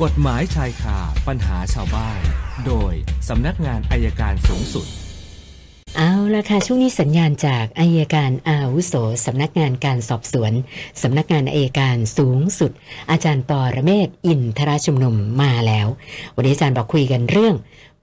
[0.00, 0.98] กฎหมายชายคา
[1.28, 2.20] ปัญหาชาวบ้าน
[2.66, 2.92] โดย
[3.28, 4.86] สำนักงานอายการสูงสุด
[5.96, 8.94] เอาละค่ะ ช่วงนี้สัญญาณจากอายการอาวุโส
[9.26, 10.52] สำนักงานการสอบสวน
[11.02, 12.72] สำนักงานอายการสูงสุด
[13.10, 15.86] อาจารย์ปอระเมศวร์อินทราชุมนุมมาแล้ว
[16.36, 17.54] วันนี้อาจารย์บอกคุยกันเรื่อง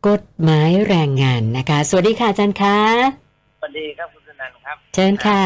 [0.07, 2.77] กฎหมายแรงงานนะคะ สวัสดีค่ะอาจารย์คะ
[3.59, 5.41] สวัสดีครับคุณธนันท์ครับ เชิญค่ะ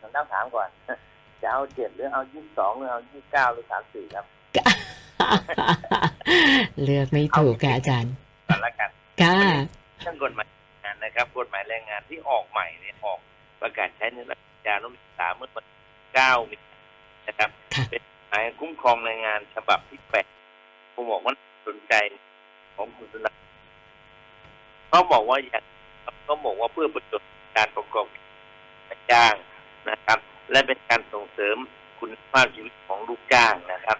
[0.00, 0.68] ผมต้องถามก่อน
[1.42, 4.26] จะเอาเจ็ดหรือเอายี่สิบสองหรือเอายี่สิบเก้าหรือสามสี่ครับ
[6.82, 8.12] เลือกไม่ถูกค่ะอาจารย์
[8.48, 8.90] ก่อนละกัน
[9.22, 9.38] ค่ะ
[10.02, 13.18] เรื่องกฎหมายแรงงานนะครับกฎหมายแรงงานที่ออกใหม่เนี่ยออก
[13.60, 15.66] ประกาศใช้ในราชกิจจานุเบกษาเมื่อวัน
[16.14, 16.78] เก้ามีนา
[17.26, 20.26] นะครับค่ะเป็นกฎหมายคุ้มครองแรงงานฉบับที่แปด
[20.94, 21.32] ผมบอกว่า
[21.66, 21.94] สนใจ
[22.76, 23.40] ของคุณธนันท์
[24.88, 25.62] เขาบอกว่าอยาก
[26.24, 29.34] เขาบอกว่าเพื่อประโยชน์การประกอบการจ้าง
[29.90, 30.18] นะครับ
[30.50, 31.56] และเป็นการส่งเสริม
[32.00, 33.98] คุณภาพชีวิตของลูกจ้างนะครับ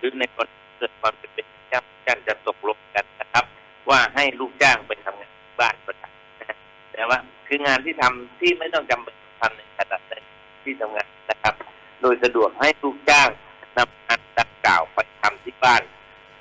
[0.00, 1.38] หรือในกรณีเกิดความเป็นไป
[1.72, 3.44] จ้างจ้างจะตกลงกันนะครับ
[3.90, 10.14] ว่าให้ลูกจ้างไปทำงานบ้านประจำแต่ว่าคืองานที่ทำที่ไม่ต้องจำเป็นทำในขณะใน
[10.62, 11.54] ที่ทำงานนะครับ
[12.00, 13.28] โดยสะดวกให้ลูกจ้าง
[13.76, 15.82] นำงานดังกล่าวไปทำที่บ้าน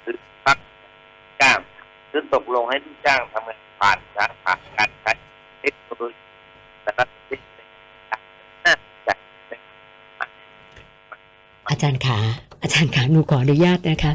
[0.03, 0.57] หรือพัก
[1.41, 1.59] จ้าง
[2.11, 5.11] ซึ่งตกลงให้ลูกจ้างทำงานผ่านทางผ่านการใช้
[5.59, 6.23] เทคโนโลยี
[6.85, 7.65] สารสนเทศน่
[11.67, 12.19] อาจารย์ขา
[12.61, 14.13] อาจารย์ขาหนูขออนุญาตนะคะ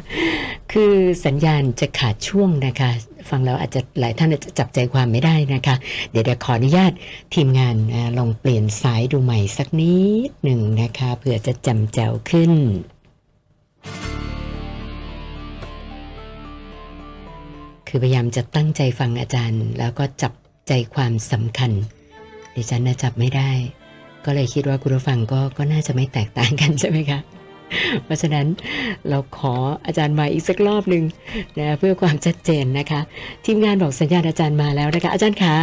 [0.71, 0.93] คือ
[1.25, 2.89] สัญญาณจะขาดช่วงนะคะ
[3.29, 5.75] ฟังแล้วอาจจะหลายท่านอาจจะจับใจความไม่ได้นะคะ
[6.11, 6.91] เดี๋ยวขออนุญาต
[7.33, 7.75] ทีมงาน
[8.17, 9.95] ลองเปลี่ยนสายดูใหม่สักนิ
[10.29, 12.51] ดหนึ่งนะคะเผื่อจะจำแจวขึ้น
[17.87, 20.33] คือพยายามจะตั้งใจฟังอาจารย์ แล้วก็จับ
[20.67, 21.71] ใจความสำคัญ
[22.55, 23.51] ดิฉันน่ะจับไม่ได้
[24.25, 27.19] ก็เลยคิดว่าคุณผู้ฟังก็ก็น่าจะไม่แตกต่างกันใช่ไหมคะ
[28.05, 28.47] เพราะฉะนั้น
[29.09, 31.03] เราขออาจารย์มาอีกสักรอบหนึ่ง
[31.59, 33.01] นะเพื่อความชัดเจนนะคะ
[33.45, 35.55] ทีมงานบอกสัญญาณอาจารย์มาแล้วนะคะ อาจารย์ขา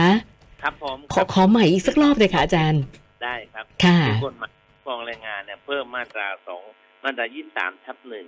[0.63, 2.83] ครับผมขอขอใหม่อีกสักรอบเลยค่ะอาจารย์
[3.23, 6.63] ได้ครับค่ะที่กฎหมายคุ้มครองแรงงานเนี่ยเพิ่มมาตราสอง
[7.03, 8.27] มาตรายี่สามทับหนึ่ง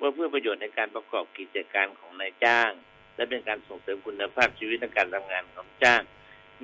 [0.00, 2.70] ว่าเพื่อประโยชน์ในการประกอบกิจการของนายจ้าง
[3.16, 6.02] และเป็นการส่งเสริมคุณภาพชีวิตในการทำงานของจ้าง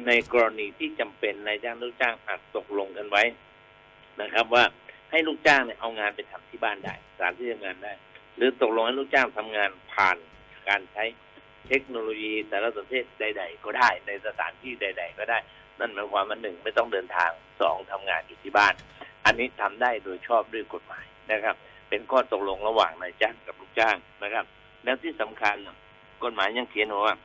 [0.07, 3.25] ในกรณีที่จำเป็นนายจ้างลูกจ้างอาจตกลงกันไว้
[4.21, 4.65] นะครับว่า
[5.11, 7.93] ให้ลูกจ้างเนี่ยเอางานไปทำที่บ้านได้สถานที่ทำงานได้
[8.37, 10.17] หรือตกลงให้ลูกจ้างทำงานผ่าน
[10.69, 11.05] การใช้
[11.69, 15.39] เทคโนโลยีสารสนเทศใด ๆ ก็ได้ในสถานที่ใด ๆ ก็ได้
[15.79, 17.31] นั่นหมายความว่าหนึ่งไม่ต้องเดินทาง
[17.61, 18.75] สองทำงานอยู่ที่บ้าน
[19.25, 21.57] อันนี้ทำได้โดยชอบด้วยกฎหมายนะครับ
[21.89, 24.45] เป็นข้อตกลงระหว่างนายจ้างกับลูกจ้างนะครับ
[24.85, 25.57] แล้วที่สำคัญ
[26.25, 27.17] กฎหมายยังเขียนไว้ว่า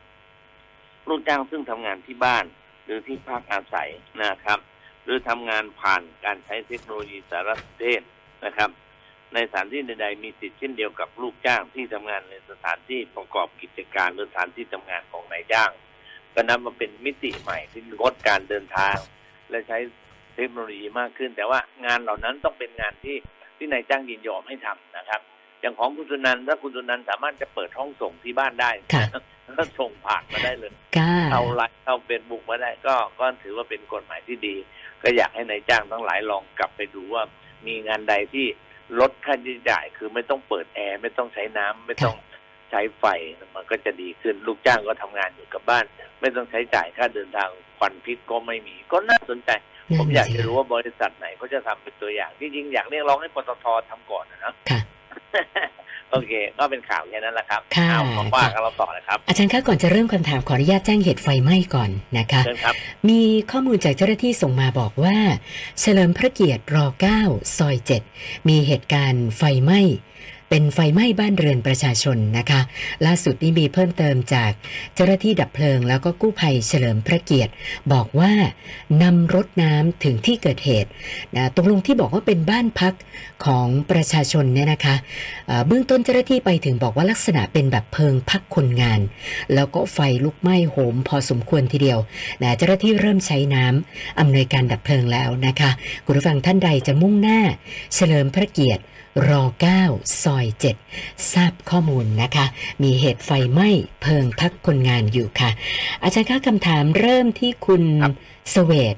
[1.10, 2.46] ลูกจ้างซึ่งทำงานที่บ้าน
[2.86, 3.90] หรือที่พักอาศัย
[4.24, 4.60] นะครับ
[5.04, 8.02] หรือทำงานผ่านการใช้เทคโนโลยีสารสนเทศ
[8.46, 8.70] นะครับ
[9.34, 15.72] ในสถานที่ใดๆมีสิทธิ์เช่นเดียวกับลูกจ้างที่ทำงานในสถานที่ประกอบกิจการหรือสถานที่ทำงานของนายจ้าง
[16.34, 18.96] ก็นับมาเป็นมิติใหม่ที่ลดการเดินทาง
[19.50, 19.78] และใช้
[20.36, 23.16] เทคโนโลยีมากขึ้น แต่ว่างานเหล่านั้นต้องเป็นงานที่
[23.58, 25.22] ที่นายจ้างยินยอมให้ทำนะครับ
[25.62, 29.06] อย่างของคุณสุนันท์ถ้าคุณสุนันท์สามารถจะเปิดห้องส่งที่บ้านได้ค่ะ
[29.60, 34.56] ก็ส่งผ่านมาได้เลยก้าเข้าไลน์เข้าเฟซบุ๊กมาได้ก็ก็ถือว่าเป็นกฎหมายที่ดี
[35.04, 37.24] ก็อยากให้นายจ้างทั้งหลายลองกลับไปดูว่า
[37.68, 38.46] มีงานใดที่
[39.00, 42.16] ลดค่าใช้จ่าย คือไม่ต้องเปิดแอร์ไม่ต้องใช้น้ำไม่ต้อง
[42.70, 43.06] ใช้ไฟ
[43.56, 45.86] มันก็จะดีขึ้นลูกจ้างก็ทำงานอยู่กับบ้าน
[46.22, 49.50] ไม่ต้องใช้จ่ายค่าเดินทางควันพิษก็ไม่มี ก็น่าสนใจ
[50.00, 54.80] ผมอยากจะรู้ว่าบริษัทไหนเขาจะทำเป็นตัวอย่างที่จริงอยากเรียกร้องให้ปตททำก่อนนะเนอะค่ะ
[56.14, 62.76] โอเค ก็เป็นข่าวแค่นั้นแหละครับค่ะเอามาว่ากันเราต่อนะครับ อาจารย์คะก่อนจะเริ่มคำถามขออนุญาตแจ้งเหตุไฟไหม้ก่อนนะคะเชิญครับ
[63.10, 65.18] มีข้อมูลจากเจ้าหน้าที่ส่งมาบอกว่า
[65.80, 66.78] เฉลิมพระเกียรติร
[67.18, 67.76] 9 ซอย
[68.14, 69.82] 7 มีเหตุการณ์ไฟไหม้
[70.56, 72.62] เป็นไฟไหม้บ้านเรือนประชาชนนะคะ
[73.06, 74.52] ล่าสุดนี้มีเพิ่มเติมจาก
[74.96, 77.52] เจ้าหน้าที่ดับเพลิง แล้วก็กู้ภัยเฉลิมพระเกียรติ
[77.94, 78.32] บอกว่า
[79.04, 80.90] นำรถน้ำถึงที่เกิดเหตุ
[81.36, 82.94] นะตรงลงที่บอกว่าเป็นบ้านพัก
[83.46, 84.96] ของประชาชนเนี่ยนะคะ
[85.68, 89.00] เบื้องต้นเจ้าหน้าที่ไปถึงบอกว่าลักษณะเป็นแบบเพลิงพักคนงาน
[89.54, 92.00] แล้วก็ไฟลุกไหม้โหมพอสมควรทีเดียว
[92.42, 95.72] นะเจ้าหน้าที่เริ่มใช้น้ำอำนวยการดับเพลิงแล้วนะคะ
[96.06, 97.40] คุณผู้ฟังท่านใดจะมุ่งหน้า
[97.96, 98.84] เฉลิมพระเกียรติ
[99.30, 99.32] ร
[99.76, 100.46] 9ซอย
[100.90, 102.46] 7 ทราบข้อมูลนะคะ
[102.84, 103.70] มีเหตุไฟไหม้
[104.02, 105.50] เพิงพักคนงานอยู่ค่ะ
[106.04, 108.14] อาจารย์คะคำถามเริ่มที่คุณครับ
[108.56, 108.96] สเวต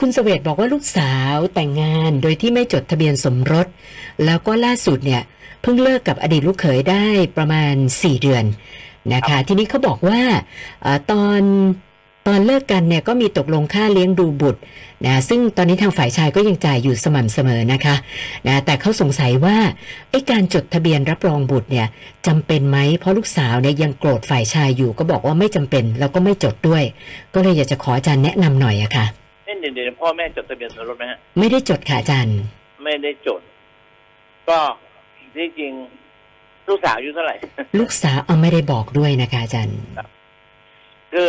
[0.00, 3.66] คุณสเวตบอกว่าลูกสาวแต่งงานโดยที่ไม่จดทะเบียนสมรส
[4.24, 5.22] แล้วก็ล่าสุดเนี่ย
[5.62, 7.06] เพิ่งเลิกกับอดีตลูกเขยได้
[7.36, 8.44] ประมาณ 4 เดือน
[9.14, 10.20] นะคะ ทีนี้เขาบอกว่า
[10.82, 11.40] เออตอน
[12.28, 14.60] ตอนเลิกกันเนี่ยก็มีตกลงค่าเลี้ยงดูบุตร
[15.06, 17.94] นะซึ่งตอนนี้ทางฝ่ายชายก็ยังจ่ายอยู่สม่ำเสมอนะคะ
[18.46, 19.56] นะแต่เขาสงสัยว่า
[20.10, 21.86] ไอ้การจดทะเบียนรับรองบุตรเนี่ย
[22.26, 26.82] จำเป็นไหมเพราะลูกสาวเนี่ยยังโกรธฝ่ายชายอยู่ก็บอกว่าไม่จำเป็นแล้วก็ไม่จดด้วย
[27.34, 29.06] ก็เลยอยากจะขออาจารย์แนะนำหน่อยอะค่ะ
[29.44, 32.38] เอ้ยเดี๋ยวเดี๋ยวพ่อแม่จดทะเบียนสมรสไหมฮะไม่ได้จดค่ะอาจารย์
[32.84, 33.40] ไม่ได้จด
[34.48, 34.58] ก็
[35.36, 35.72] ที่จริง
[36.68, 37.34] ลูกสาวอายุเท่าไหร่
[37.78, 39.78] ลูกสาวเอาไม่ได้บอกด้วยนะคะอาจารย์
[41.12, 41.28] คือ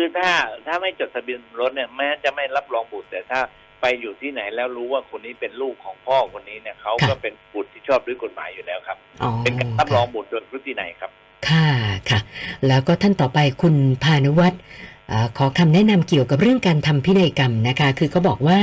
[0.00, 0.32] คือถ้า
[0.66, 3.40] ถ้าไม่จดทะเบียนสมรถเนี่ยแม้จะไม่รับรองบุตรแต่ถ้า
[3.80, 11.10] ไปอยู่ที่ไหนแล้วรู้ว่าคนนี้เป็นลูกของพ่อคนนี้เนี่ยเขาก็ค่ะเป็นบุตรที่ชอบด้วยกฎหมายอยู่แล้วครับอ๋อเป็นการรับรองบุตรโดยพฤติไหนยครับ
[11.48, 11.68] ค่ะ
[12.10, 12.20] ค่ะ
[12.68, 18.60] แล้วก็ท่านต่อไปคุณพานุวัฒน์เอ่อขอคำแนะนำเกี่ยวกับเรื่องการทำพินัยกรรมนะคะ คือเขาบอกว่า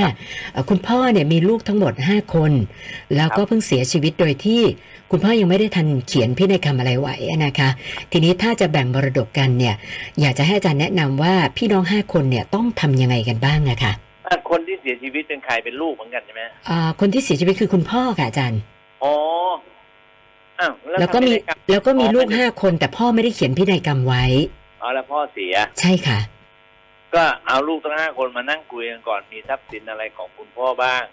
[0.52, 2.52] เอ่อคุณพ่อเนี่ยมีลูกทั้งหมด 5 คน
[3.16, 4.62] แล้วก็เพิ่งเสียชีวิตโดยที่
[5.12, 7.16] คุณพ่อยังไม่ได้ทันเขียนพินัยกรรมอะไรไว้
[7.46, 7.70] นะคะ
[8.12, 9.76] ทีนี้ถ้าจะแบ่งมรดกกันเนี่ย
[10.22, 13.94] อยากจะให้อาจารย์แนะนำว่าพี่น้อง 5 คนเนี่ยต้องทำยังไงกันบ้างอะค่ะ
[14.26, 18.60] ถ้าคนที่เสียชีวิตเป็นใครเป็นลูกเหมือนกันใช่ไหมอ่าคนที่เสียชีวิตคือคุณพ่อค่ะอาจารย์
[19.04, 19.14] อ๋อ
[20.60, 24.24] อ้าวแล้วก็มีทำพินัยรรแล้วก็มีลูกอ๋อห้าคนแต่พ่อไม่ได้เขียนพินัยกรรมไว้
[24.82, 26.20] อ๋อแล้วพ่อเสีย ใช่ค่ะ
[27.16, 31.04] ก็เอาลูกทั้งห้าคนมานั่งคุยกันก่อนมีทรัพย์สินอะไรของคุณพ่อบ้าง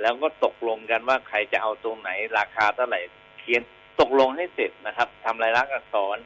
[0.00, 3.00] แล้วก็ตกลงกันว่าใครจะเอาตรงไหนราคาเท่าไหร่
[3.40, 3.62] เขียน
[4.00, 6.16] ตกลงให้เสร็จนะครับทำลายลักษณ์อักษร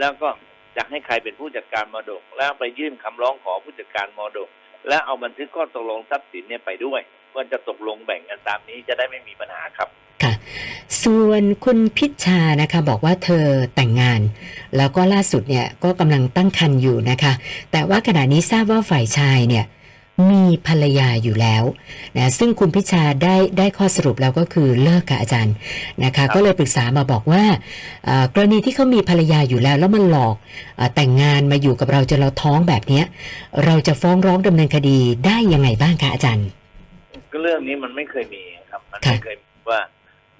[0.00, 0.28] แล้วก็
[0.76, 4.48] จะให้ใครเป็นผู้จัดการมรดก แล้วไปยื่นคำร้องขอผู้จัดการมรดก
[4.88, 7.00] แล้วเอาบันทึกข้อตกลงทรัพย์สินเนี่ยไปด้วย
[7.34, 9.88] ว่าจะตกลงแบ่งกันตามนี้จะได้ไม่มีปัญหาครับ
[11.04, 14.20] ส่วนคุณพิชชานะคะบอกว่าเธอแต่งงาน
[14.76, 17.32] แล้วก็ล่าสุดเนี่ยก็กำลังตั้งครรภ์อยู่นะคะ
[17.72, 19.66] แต่ว่าขณะนี้ทราบว่าฝ่ายชายเนี่ย
[20.32, 21.62] มีภรรยาอยู่แล้ว
[22.16, 25.54] นะซึ่งคุณพิชชาได้ได้ข้อสรุปแล้วก็คือเลิกกับอาจารย์
[26.04, 27.42] นะคะ ก็เลยปรึกษามาบอกว่า
[28.06, 30.36] เอ่อกรณีที่เขามีภรรยาอยู่แล้ว แล้วมันหลอก
[30.76, 33.04] เออแต่งงานมาอยู่กับเราจนเราท้องแบบเนี้ย
[33.64, 36.48] เราจะฟ้องร้องดำเนินคดีได้ยังไงบ้างคะอาจารย์
[37.32, 39.80] ก็เรื่องนี้มันไม่เคยมีครับมันค่ะไม่เคยมีว่า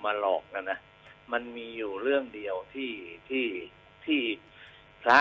[0.04, 0.78] มาหลอกนะนะ
[1.32, 2.92] มันมีอยู่เรื่องเดียวที่
[3.28, 3.46] ที่
[4.06, 4.20] ที่
[5.02, 5.18] พระ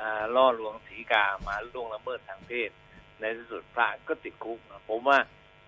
[0.00, 2.70] อ่าล่อลวงสีกามาล่วงละเมิดทางเพศ
[3.20, 5.18] ในที่สุดพระก็ติดคุกนะผมว่า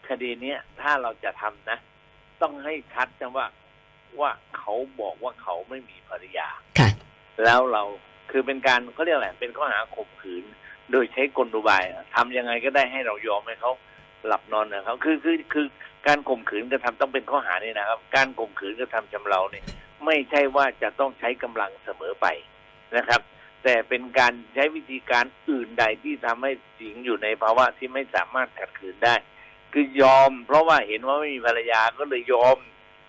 [0.08, 1.78] คดีเนี้ยถ้าเราจะทำนะ
[2.42, 3.46] ต้องให้ชัดนะว่า
[4.20, 6.48] ว่าเขาบอกว่าเขาไม่มีภรรยา
[6.78, 6.90] ค่ะ
[7.44, 7.82] แล้วเรา
[8.30, 10.44] คือเป็นการเขาเรียกอะไรเป็นข้อหาข่มขืน
[10.90, 13.72] โดยใช้กลอุบายอะทำยังไงก็ได้ให้เรายอมให้เขา
[14.26, 15.66] หลับนอนนะครับคือคือคือ
[16.06, 19.64] การข่มขืนกระทำต้องเป็นข้อหาเนี่ยนะครับ การข่มขืนกระทำชำเราเนี่ย
[20.04, 22.26] ไม่ใช่ว่าจะต้องใช้กำลังเสมอไป
[22.96, 23.20] นะครับ
[23.64, 29.14] แต่เป็นการใช้วิธีการอื่นใดที่ทำให้หญิงอยู่ในภาวะที่ไม่สามารถขัดขืนได้
[29.72, 32.56] คือยอม เพราะว่าเห็นว่าไม่มีภรรยาก็เลยยอม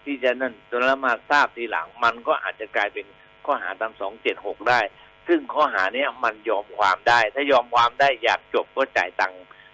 [0.06, 3.06] ที่จะนั่นจนแล้วมาทราบทีหลัง มันก็อาจจะกลายเป็น
[3.46, 4.80] ข้อหาตามสองเจ็ดหกได้
[5.28, 9.34] ซึ่งข้อหาเนี้ยมันยอมความได้ ถ้ายอมความได้อยากจบก็จ่ายตัง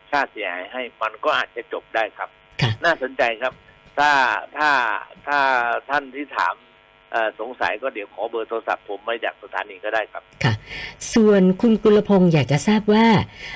[0.09, 2.29] ค่าเสียหายให้ มันก็อาจจะจบได้ครับ
[2.85, 3.53] น่าสนใจครับ
[3.97, 4.11] ถ้า
[4.57, 4.69] ถ้า
[5.27, 5.39] ถ้า
[5.89, 6.55] ท่านที่ถาม
[7.11, 10.53] เอ่อสงสัยก็เดี๋ยวขอเบอร์โทรศัพท์ผมมาจากสถานีก็ได้ครับค่ะ
[11.13, 13.07] ส่วนคุณกุลพงศ์อยากจะทราบว่า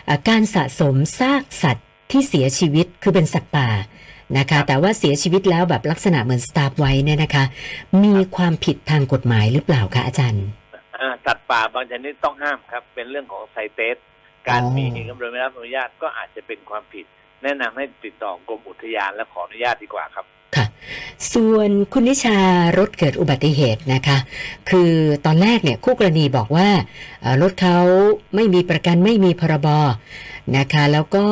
[0.05, 3.69] เอ่อการสะสมซากสัตว์ที่เสียชีวิตคือเป็นสัตว์ป่า
[4.37, 7.43] นะครัคะบแต่ว่าเสียชีวิตแล้วแบบลักษณะเหมือนสตาร์ฟไว้เนี่ยนะคะ
[8.03, 10.45] มีความผิดทางกฎหมายหรือเปล่าคะอาจารย์
[10.97, 13.97] อ่าสัตว์ป่าบางชนิดต้องห้ามครับ เป็นเรื่องของไซเตส
[14.47, 17.05] การอ๋อมีกำโดยไม่รับอนุญาตก็อาจจะเป็นความผิด
[17.43, 20.65] แนะนำให้ติดต่อกรมอุทยานและขออนุญาตดีกว่าครับค่ะ
[21.33, 22.37] ส่วนคุณนิชา
[22.77, 24.17] รถเกิดอุบัติเหตุนะคะ
[24.69, 24.91] คือ
[25.25, 26.69] ตอนแรกเนี่ยคู่กรณีบอกว่า
[27.41, 27.77] รถเขา
[28.35, 29.67] ไม่มีประกันไม่มีพรบ
[30.57, 31.25] นะคะ แล้วก็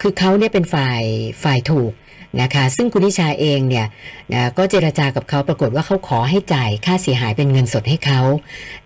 [0.00, 1.02] คือเขาเนี่ยเป็นฝ่าย
[1.44, 1.92] ฝ่ายถูก
[2.40, 3.86] นะคะ ซึ่งคุณนิชาเองเนี่ย
[4.32, 8.20] นะก็เจรจากับเขาปรากฏว่าเขาขอให้จ่ายค่าเสียหายเป็นเงินสดให้เขา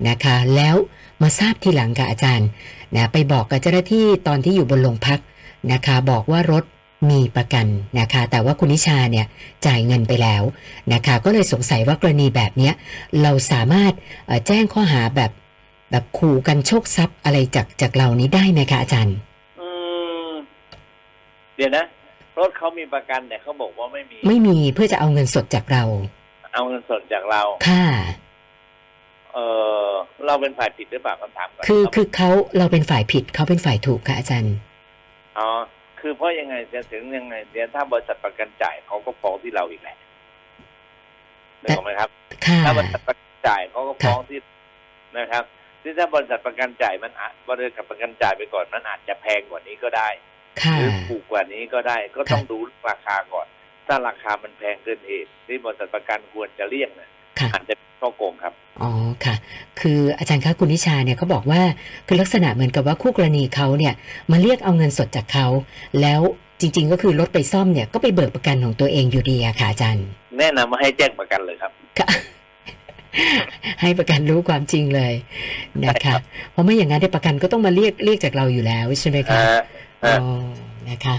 [0.08, 0.76] นะคะ แล้ว
[1.22, 2.48] มาทราบทีหลังกับอาจารย์
[2.96, 5.20] นะไปบอกกับเจ้าหน้าที่ตอนที่อยู่บนโรงพัก
[5.72, 6.64] นะคะ บอกว่ารถ
[7.10, 7.66] มีประกัน
[8.00, 9.26] นะคะ แต่ว่าคุณนิชาเนี่ย
[9.66, 10.42] จ่ายเงินไปแล้ว
[10.92, 12.74] นะคะ ก็เลยสงสัยว่ากรณีแบบเนี้ย
[13.22, 13.92] เราสามารถ
[14.26, 15.30] เอ่อแจ้งข้อหาแบบ
[15.90, 19.16] แบบขู่กันโชคทรัพย์อะไรจากจากเรานี้ได้ไหมคะอาจารย์
[19.60, 19.68] อื
[20.28, 20.30] ม
[21.56, 21.84] เดี๋ยวนะ
[22.38, 25.82] รถเขามีประกันแต่เขาบอกว่าไม่มี ไม่มีเพื่อจะเอาเงินสดจากเรา
[26.54, 27.86] เอาเงินสดจากเราค่ะ
[29.32, 29.38] เอ
[29.86, 29.88] อ
[30.26, 34.54] เราเป็นฝ่ายผิดหรือเปล่าคำถามก่อนคือรับคือเขาเราเป็นฝ่ายผิดเขาเป็นฝ่ายถูกค่ะอาจารย์
[35.40, 35.50] อ๋อ
[36.00, 39.96] คือเพราะยังไงจะถึงยังไงเดี๋ยวถ้าบริษัทประกันจ่ายเขาก็ฟ้องที่เราอีกแหละ
[41.62, 42.10] นึกออกไหมครับ
[42.44, 44.38] ค่ะถ้าบริษัทประกันจ่ายเขาก็ฟ้องที่
[45.18, 45.44] นะครับ
[45.82, 50.08] ที่ถ้าบริษัทประกันจ่ายมันอาจบริษัทประกันจ่ายไปก่อนมันอาจจะแพงกว่านี้ก็ได้
[50.62, 52.58] ค่ะหรือถูกกว่านี้ก็ได้ ก็ต้องดู
[52.90, 53.46] ราคาก่อน
[53.86, 58.90] ถ้าราคามันแพงเกินเหตุที่บริษัทประกันควรจะเลี่ยงเนี่ย ค่ะอาจจะเป็นช่อโกงครับอ๋อ
[59.24, 59.34] ค่ะ
[59.80, 61.62] คืออาจารย์คะคุณนิชาเนี่ยเขาบอกว่า
[62.06, 63.94] คือลักษณะเหมือนกับว่าคู่กรณีเขาเนี่ย
[64.30, 65.46] มาเรียกเอาเงินสดจากเขา
[66.00, 66.20] แล้ว
[66.60, 70.06] จริง ๆ ก็คือรถไปซ่อมเนี่ยก็ไปเบิกประกันของตัวเองอยู่ดีอะค่ะอาจารย์
[70.38, 72.08] แนะนำว่าให้แจ้งประกันเลยครับค่ะ
[73.80, 75.12] ให้ประกันรู้ความจริงเลย
[75.86, 79.42] นะใช่ครัคะบเพราะไม่อย่างนั้นเดี๋ยวประกันก็ต้องมาเรียกเรียกจากเราอยู่แล้วใช่ไหมคะอ่า
[80.04, 80.14] อ๋อ่าอ
[80.92, 81.16] นะคะ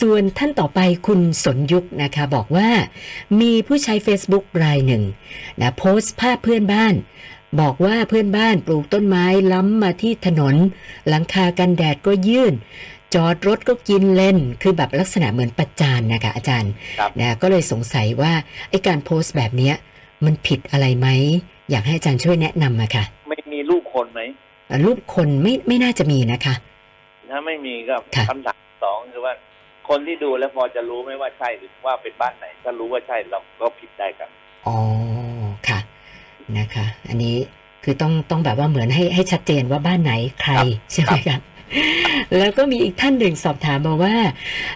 [0.00, 2.68] ส่วนท่านต่อไปคุณสนยุคนะคะบอกว่า
[3.40, 5.02] มีผู้ใช้ Facebook รายหนึ่ง
[5.60, 6.94] นะโพสต์ภาพเพื่อนบ้าน
[7.60, 10.54] บอกว่าเพื่อนบ้านปลูกต้นไม้ล้ำมาที่ถนน
[11.08, 12.54] หลังคากันแดดก็ยื่น
[13.14, 18.32] จอดรถก็กินเลนคือแบบลักษณะเหมือนประจานนะคะอาจารย์ครับนะก็เลยสงสัยว่า
[18.70, 19.74] ไอ้การโพสต์แบบเนี้ย
[20.24, 21.08] มันผิดอะไรไหม
[21.70, 24.20] อยากให้อาจารย์ช่วยแนะนำมาค่ะ ไม่มีลูกคนไหม
[24.84, 26.54] รูปคนไม่ไม่น่าจะมีนะคะ
[27.30, 29.34] ถ้าไม่มีก็ค่ะคำถามสองคือว่า
[29.88, 34.30] คนที่ดูแล้วพอจะรู้ไหมว่าใช่หรือว่าเป็นบ้านไหน ถ้ารู้ว่าใช่เราก็ผิดได้ครับ
[34.66, 34.76] อ๋อ
[35.68, 35.78] ค่ะ
[36.58, 37.36] นะคะ อันนี้
[37.84, 41.40] คือต้องต้องแบบว่าเหมือนให้ให้ชัดเจนว่าบ้านไหนใครครับใช่ไหมครับ
[42.38, 44.16] แล้วก็มีอีกท่านหนึ่งสอบถามมาว่า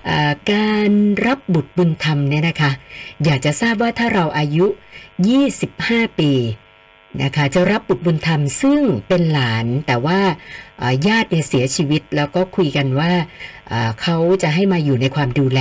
[0.08, 0.90] อ่า การ
[1.26, 2.70] รับบุตรบุญธรรมเนี่ยนะคะ
[3.24, 4.66] อยากจะทราบว่าถ้าเราอายุ
[5.46, 6.32] 25 ปี
[7.22, 10.18] นะคะจะรับบุตรบุญธรรมซึ่งเป็นหลานแต่ว่า
[10.80, 13.10] อ่าญาติเนี่ยเสียชีวิตแล้วก็คุยกันว่า
[13.72, 15.60] อ่าเขาจะให้มาอยู่ในความดูแล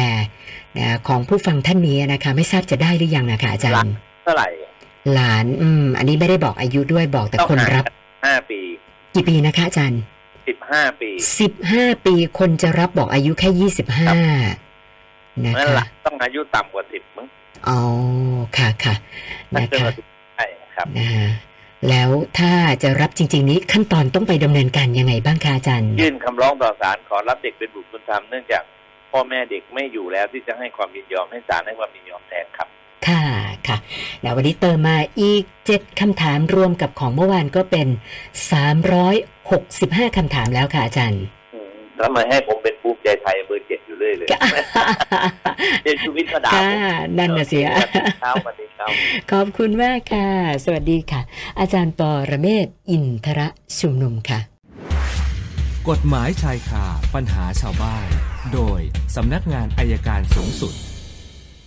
[0.77, 4.47] นะของผู้ฟังท่านนี้นะคะไม่ทราบจะได้หรือยังนะคะอาจารย์เท่าไหร่
[5.13, 8.59] หลานอืมอันนี้ไม่ได้บอกอายุด้วยบอกแต่ต้องคนห่างรับกันห้าปี
[9.15, 10.01] กี่ปีนะคะอาจารย์
[10.47, 14.11] สิบห้าปีสิบห้าปีคนจะรับบอกอายุแค่ยี่สิบห้า
[15.45, 17.27] นะนั่นแหคะละต้องอายุต่ำกว่าสิบมั้ง
[17.67, 17.79] อ๋อ
[18.57, 18.95] ค่ะค่ะ
[19.53, 20.18] ถ้านะเกินคะกว่า10ใช่
[20.79, 21.27] ครับนะฮะ
[21.89, 22.09] แล้ว
[22.39, 28.63] ถ้าจะรับจริง ๆ นี้ขั้นตอนต้องไปดำเนินการยังไงบ้างคะอาจารย์ ยื่นคำร้องต่อศาลขอรับเด็กเป็นบุตรบุญธรรมเนื่องจาก
[29.11, 32.67] พ่อแม่เด็กไม่อยู่แล้วที่จะให้ความยินยอมให้ศาลให้ความยินยอมแทนครับ
[33.07, 33.23] ค่ะ
[33.67, 33.77] ค่ะ
[34.21, 37.87] แล้ววันนี้เติมมาอีกเจ็ดคำถามรวมกับของเมื่อวานก็เป็น
[38.51, 39.15] สามร้อย
[39.51, 42.75] หกสิบห้าคำถามแล้วค่ะอาจารย์อืมทำไมให้ผมเป็น
[44.11, 46.65] ร์เจ็ดอยู่เรื่อยเลยเดี๋ยวชีวิตก็ด่าค่ะ
[47.01, 47.67] ผมนั่นน่ะเสีย
[48.21, 48.85] เช้าวันนี้เช้า
[49.31, 50.27] ขอบคุณมากค่ะ
[50.65, 51.21] สวัสดีค่ะ
[51.59, 53.47] อาจารย์ปอระเมศวร์อินทระ
[53.79, 54.39] ชุมนุมค่ะ
[55.89, 58.07] กฎหมายชายคาปัญหาชาวบ้าน
[58.53, 58.79] โดย
[59.15, 60.73] สำนักงานอายการสูงสุด